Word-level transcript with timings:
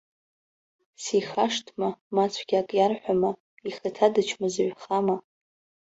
Сихашҭма, 1.03 1.89
ма 2.13 2.23
цәгьак 2.33 2.69
иарҳәама, 2.77 3.31
ихаҭа 3.67 4.07
дычмазаҩхама? 4.13 5.15